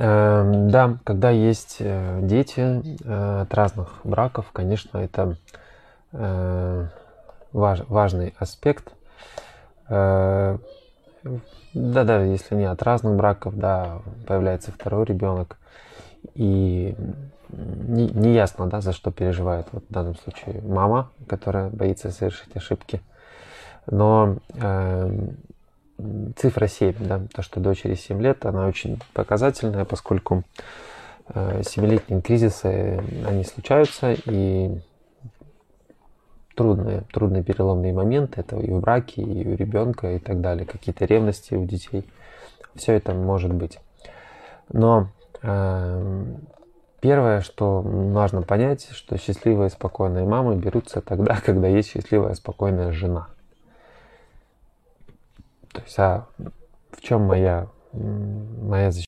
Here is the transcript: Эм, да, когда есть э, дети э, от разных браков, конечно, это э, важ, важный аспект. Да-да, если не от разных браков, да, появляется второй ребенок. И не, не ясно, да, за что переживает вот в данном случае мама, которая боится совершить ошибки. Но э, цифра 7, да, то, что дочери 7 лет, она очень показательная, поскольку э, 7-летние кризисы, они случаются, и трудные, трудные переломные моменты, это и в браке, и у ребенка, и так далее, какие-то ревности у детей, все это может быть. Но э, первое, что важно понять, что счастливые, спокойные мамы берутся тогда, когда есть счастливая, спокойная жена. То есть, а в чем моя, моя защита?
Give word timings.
Эм, 0.00 0.70
да, 0.70 0.96
когда 1.02 1.30
есть 1.30 1.78
э, 1.80 2.20
дети 2.22 2.82
э, 3.04 3.40
от 3.42 3.52
разных 3.52 3.98
браков, 4.04 4.46
конечно, 4.52 4.98
это 4.98 5.36
э, 6.12 6.86
важ, 7.52 7.80
важный 7.88 8.34
аспект. 8.38 8.92
Да-да, 9.88 10.58
если 12.22 12.54
не 12.54 12.64
от 12.64 12.82
разных 12.82 13.16
браков, 13.16 13.56
да, 13.56 14.02
появляется 14.26 14.70
второй 14.70 15.04
ребенок. 15.04 15.58
И 16.34 16.94
не, 17.48 18.08
не 18.08 18.34
ясно, 18.34 18.68
да, 18.68 18.80
за 18.80 18.92
что 18.92 19.10
переживает 19.10 19.66
вот 19.72 19.84
в 19.88 19.92
данном 19.92 20.16
случае 20.16 20.60
мама, 20.62 21.10
которая 21.26 21.70
боится 21.70 22.10
совершить 22.10 22.54
ошибки. 22.54 23.00
Но 23.86 24.36
э, 24.54 25.28
цифра 26.38 26.66
7, 26.66 26.94
да, 27.00 27.20
то, 27.32 27.42
что 27.42 27.60
дочери 27.60 27.94
7 27.94 28.20
лет, 28.22 28.46
она 28.46 28.66
очень 28.66 28.98
показательная, 29.12 29.84
поскольку 29.84 30.44
э, 31.28 31.60
7-летние 31.60 32.22
кризисы, 32.22 33.02
они 33.26 33.44
случаются, 33.44 34.12
и 34.12 34.80
трудные, 36.54 37.02
трудные 37.12 37.42
переломные 37.42 37.92
моменты, 37.92 38.40
это 38.40 38.56
и 38.56 38.70
в 38.70 38.80
браке, 38.80 39.22
и 39.22 39.46
у 39.46 39.54
ребенка, 39.54 40.14
и 40.14 40.18
так 40.18 40.40
далее, 40.40 40.66
какие-то 40.66 41.04
ревности 41.04 41.54
у 41.54 41.64
детей, 41.64 42.04
все 42.74 42.94
это 42.94 43.14
может 43.14 43.52
быть. 43.52 43.78
Но 44.72 45.08
э, 45.42 46.24
первое, 47.00 47.40
что 47.42 47.80
важно 47.82 48.42
понять, 48.42 48.88
что 48.90 49.16
счастливые, 49.16 49.70
спокойные 49.70 50.24
мамы 50.24 50.56
берутся 50.56 51.00
тогда, 51.00 51.38
когда 51.44 51.68
есть 51.68 51.90
счастливая, 51.90 52.34
спокойная 52.34 52.92
жена. 52.92 53.28
То 55.72 55.80
есть, 55.82 55.98
а 55.98 56.26
в 56.90 57.00
чем 57.00 57.22
моя, 57.22 57.68
моя 57.92 58.90
защита? 58.90 59.06